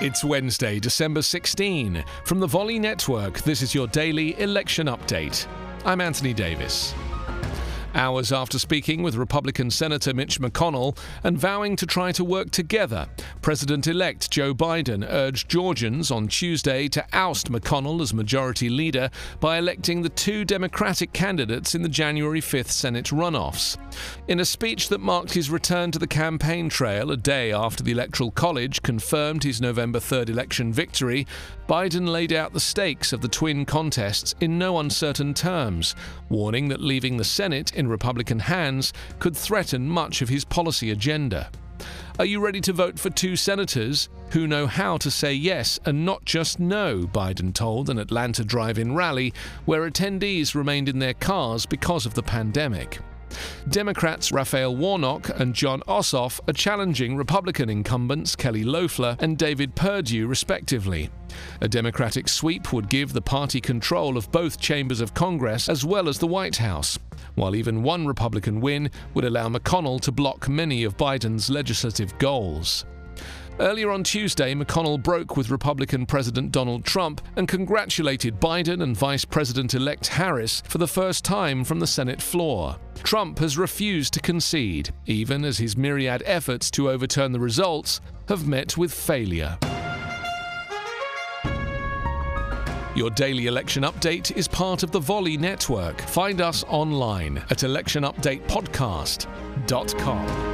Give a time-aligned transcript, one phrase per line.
[0.00, 2.04] It's Wednesday, December 16.
[2.24, 5.46] From the Volley Network, this is your daily election update.
[5.84, 6.92] I'm Anthony Davis.
[7.94, 13.06] Hours after speaking with Republican Senator Mitch McConnell and vowing to try to work together,
[13.44, 19.58] President elect Joe Biden urged Georgians on Tuesday to oust McConnell as majority leader by
[19.58, 23.76] electing the two Democratic candidates in the January 5th Senate runoffs.
[24.28, 27.92] In a speech that marked his return to the campaign trail a day after the
[27.92, 31.26] Electoral College confirmed his November 3rd election victory,
[31.68, 35.94] Biden laid out the stakes of the twin contests in no uncertain terms,
[36.30, 41.50] warning that leaving the Senate in Republican hands could threaten much of his policy agenda.
[42.18, 46.04] Are you ready to vote for two senators who know how to say yes and
[46.04, 47.08] not just no?
[47.12, 49.34] Biden told an Atlanta drive in rally
[49.64, 53.00] where attendees remained in their cars because of the pandemic.
[53.68, 60.26] Democrats Raphael Warnock and Jon Ossoff are challenging Republican incumbents Kelly Loeffler and David Perdue,
[60.26, 61.10] respectively.
[61.60, 66.08] A Democratic sweep would give the party control of both chambers of Congress as well
[66.08, 66.98] as the White House,
[67.34, 72.84] while even one Republican win would allow McConnell to block many of Biden's legislative goals.
[73.60, 79.24] Earlier on Tuesday, McConnell broke with Republican President Donald Trump and congratulated Biden and Vice
[79.24, 82.76] President elect Harris for the first time from the Senate floor.
[83.04, 88.48] Trump has refused to concede, even as his myriad efforts to overturn the results have
[88.48, 89.56] met with failure.
[92.94, 96.00] Your daily election update is part of the Volley Network.
[96.02, 100.53] Find us online at electionupdatepodcast.com.